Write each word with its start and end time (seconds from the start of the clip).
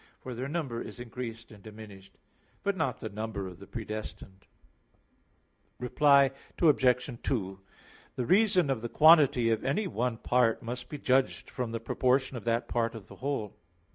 For 0.19 0.33
their 0.33 0.47
number 0.47 0.81
is 0.81 0.99
increased 0.99 1.51
and 1.51 1.61
diminished, 1.61 2.17
but 2.63 2.75
not 2.75 3.01
the 3.01 3.09
number 3.09 3.47
of 3.47 3.59
the 3.59 3.67
predestined. 3.67 4.47
Reply 5.77 6.31
Obj. 6.59 7.09
2: 7.21 7.59
The 8.15 8.25
reason 8.25 8.71
of 8.71 8.81
the 8.81 8.89
quantity 8.89 9.51
of 9.51 9.63
any 9.63 9.85
one 9.85 10.17
part 10.17 10.63
must 10.63 10.89
be 10.89 10.97
judged 10.97 11.51
from 11.51 11.71
the 11.71 11.79
proportion 11.79 12.35
of 12.35 12.45
that 12.45 12.67
part 12.67 12.95
of 12.95 13.09
the 13.09 13.17
whole. 13.17 13.55